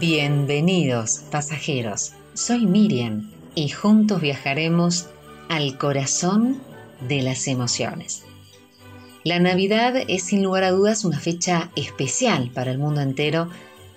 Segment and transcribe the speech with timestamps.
[0.00, 2.12] Bienvenidos, pasajeros.
[2.34, 5.06] Soy Miriam y juntos viajaremos
[5.48, 6.60] al corazón
[7.08, 8.24] de las emociones.
[9.22, 13.48] La Navidad es sin lugar a dudas una fecha especial para el mundo entero,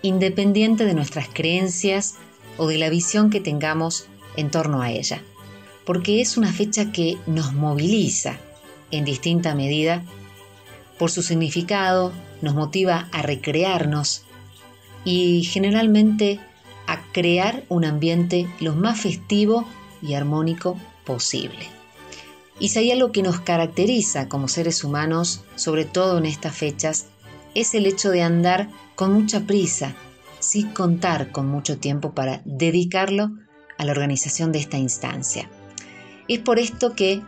[0.01, 2.15] independiente de nuestras creencias
[2.57, 4.07] o de la visión que tengamos
[4.37, 5.21] en torno a ella,
[5.85, 8.37] porque es una fecha que nos moviliza
[8.91, 10.03] en distinta medida
[10.97, 14.23] por su significado, nos motiva a recrearnos
[15.03, 16.39] y generalmente
[16.87, 19.65] a crear un ambiente lo más festivo
[20.01, 21.67] y armónico posible.
[22.59, 27.07] Y si hay algo que nos caracteriza como seres humanos, sobre todo en estas fechas,
[27.53, 29.95] es el hecho de andar con mucha prisa,
[30.39, 33.31] sin contar con mucho tiempo para dedicarlo
[33.77, 35.49] a la organización de esta instancia.
[36.27, 37.21] Es por esto que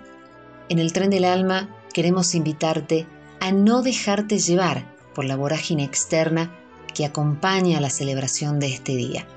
[0.68, 3.08] en el tren del alma queremos invitarte
[3.40, 6.59] a no dejarte llevar por la vorágine externa
[6.94, 9.28] que acompaña la celebración de este día,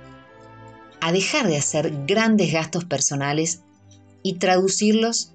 [1.00, 3.62] a dejar de hacer grandes gastos personales
[4.22, 5.32] y traducirlos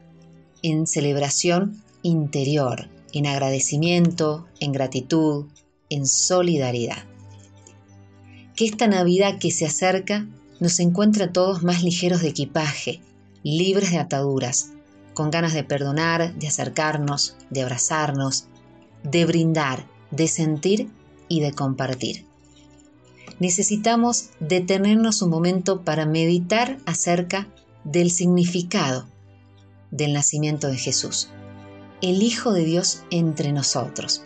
[0.61, 5.47] en celebración interior, en agradecimiento, en gratitud,
[5.89, 7.03] en solidaridad.
[8.55, 10.27] Que esta Navidad que se acerca
[10.59, 13.01] nos encuentre a todos más ligeros de equipaje,
[13.43, 14.71] libres de ataduras,
[15.13, 18.45] con ganas de perdonar, de acercarnos, de abrazarnos,
[19.03, 20.89] de brindar, de sentir
[21.27, 22.25] y de compartir.
[23.39, 27.47] Necesitamos detenernos un momento para meditar acerca
[27.83, 29.05] del significado
[29.91, 31.29] del nacimiento de Jesús,
[32.01, 34.23] el Hijo de Dios entre nosotros.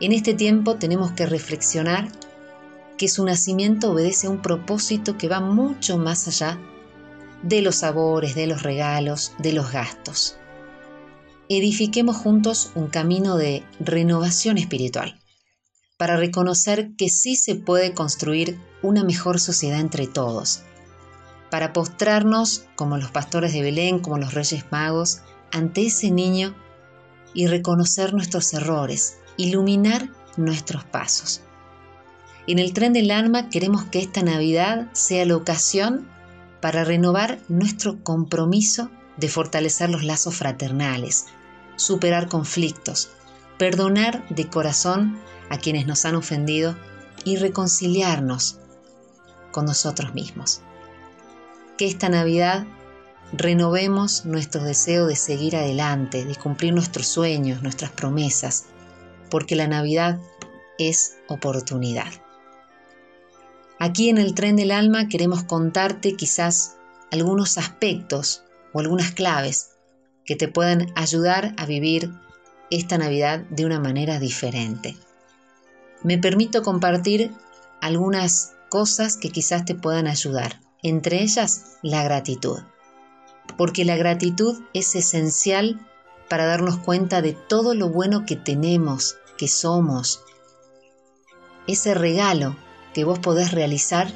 [0.00, 2.10] En este tiempo tenemos que reflexionar
[2.96, 6.58] que su nacimiento obedece a un propósito que va mucho más allá
[7.42, 10.36] de los sabores, de los regalos, de los gastos.
[11.48, 15.18] Edifiquemos juntos un camino de renovación espiritual
[15.98, 20.62] para reconocer que sí se puede construir una mejor sociedad entre todos,
[21.50, 25.20] para postrarnos como los pastores de Belén, como los reyes magos,
[25.50, 26.54] ante ese niño
[27.34, 31.42] y reconocer nuestros errores, iluminar nuestros pasos.
[32.46, 36.08] En el tren del alma queremos que esta Navidad sea la ocasión
[36.60, 41.26] para renovar nuestro compromiso de fortalecer los lazos fraternales,
[41.76, 43.10] superar conflictos,
[43.58, 45.18] perdonar de corazón
[45.50, 46.76] a quienes nos han ofendido
[47.24, 48.58] y reconciliarnos
[49.50, 50.62] con nosotros mismos.
[51.76, 52.66] Que esta Navidad
[53.32, 58.66] renovemos nuestro deseo de seguir adelante, de cumplir nuestros sueños, nuestras promesas,
[59.30, 60.18] porque la Navidad
[60.78, 62.12] es oportunidad.
[63.78, 66.76] Aquí en el tren del alma queremos contarte quizás
[67.12, 69.70] algunos aspectos o algunas claves
[70.24, 72.10] que te puedan ayudar a vivir
[72.70, 74.96] esta Navidad de una manera diferente.
[76.02, 77.32] Me permito compartir
[77.80, 82.60] algunas cosas que quizás te puedan ayudar, entre ellas la gratitud,
[83.56, 85.80] porque la gratitud es esencial
[86.28, 90.20] para darnos cuenta de todo lo bueno que tenemos, que somos.
[91.66, 92.56] Ese regalo
[92.94, 94.08] que vos podés realizar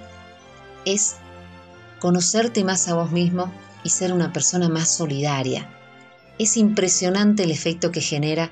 [0.85, 1.17] es
[1.99, 3.53] conocerte más a vos mismo
[3.85, 5.69] y ser una persona más solidaria.
[6.39, 8.51] Es impresionante el efecto que genera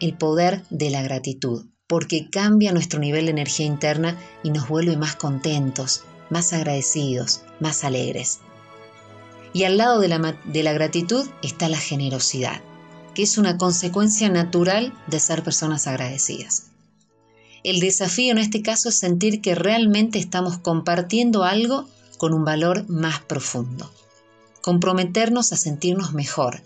[0.00, 4.96] el poder de la gratitud, porque cambia nuestro nivel de energía interna y nos vuelve
[4.96, 8.40] más contentos, más agradecidos, más alegres.
[9.52, 12.60] Y al lado de la, de la gratitud está la generosidad,
[13.14, 16.72] que es una consecuencia natural de ser personas agradecidas.
[17.62, 21.86] El desafío en este caso es sentir que realmente estamos compartiendo algo
[22.18, 23.88] con un valor más profundo.
[24.62, 26.60] Comprometernos a sentirnos mejor,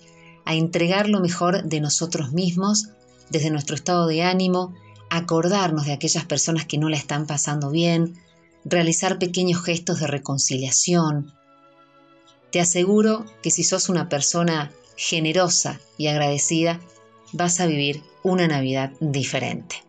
[0.46, 2.88] a entregar lo mejor de nosotros mismos
[3.28, 4.72] desde nuestro estado de ánimo,
[5.10, 8.20] acordarnos de aquellas personas que no la están pasando bien,
[8.64, 11.32] realizar pequeños gestos de reconciliación.
[12.50, 16.80] Te aseguro que si sos una persona generosa y agradecida,
[17.32, 19.88] vas a vivir una Navidad diferente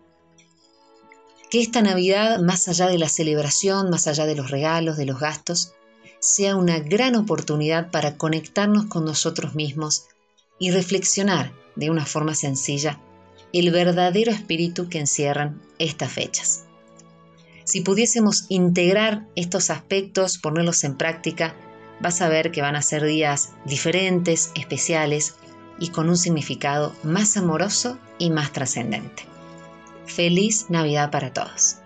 [1.50, 5.19] que esta Navidad, más allá de la celebración, más allá de los regalos, de los
[5.19, 5.74] gastos,
[6.19, 10.06] sea una gran oportunidad para conectarnos con nosotros mismos
[10.60, 13.00] y reflexionar de una forma sencilla
[13.54, 16.66] el verdadero espíritu que encierran estas fechas.
[17.63, 21.56] Si pudiésemos integrar estos aspectos, ponerlos en práctica,
[22.00, 25.36] vas a ver que van a ser días diferentes, especiales
[25.80, 29.24] y con un significado más amoroso y más trascendente.
[30.06, 31.78] Feliz Navidad para todos.